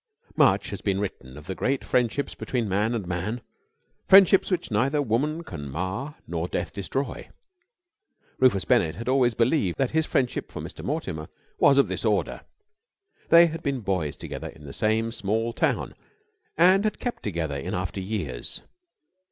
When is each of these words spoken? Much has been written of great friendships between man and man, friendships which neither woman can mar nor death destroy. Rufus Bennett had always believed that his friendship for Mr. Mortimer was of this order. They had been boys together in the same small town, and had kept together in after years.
Much 0.35 0.71
has 0.71 0.81
been 0.81 0.99
written 0.99 1.37
of 1.37 1.55
great 1.57 1.83
friendships 1.85 2.33
between 2.33 2.67
man 2.67 2.95
and 2.95 3.05
man, 3.05 3.39
friendships 4.07 4.49
which 4.49 4.71
neither 4.71 4.99
woman 4.99 5.43
can 5.43 5.69
mar 5.69 6.15
nor 6.25 6.47
death 6.47 6.73
destroy. 6.73 7.29
Rufus 8.39 8.65
Bennett 8.65 8.95
had 8.95 9.07
always 9.07 9.35
believed 9.35 9.77
that 9.77 9.91
his 9.91 10.07
friendship 10.07 10.51
for 10.51 10.59
Mr. 10.59 10.83
Mortimer 10.83 11.27
was 11.59 11.77
of 11.77 11.87
this 11.87 12.03
order. 12.03 12.41
They 13.29 13.45
had 13.45 13.61
been 13.61 13.81
boys 13.81 14.15
together 14.17 14.47
in 14.49 14.63
the 14.65 14.73
same 14.73 15.11
small 15.11 15.53
town, 15.53 15.93
and 16.57 16.83
had 16.83 16.97
kept 16.97 17.21
together 17.21 17.55
in 17.57 17.75
after 17.75 17.99
years. 17.99 18.63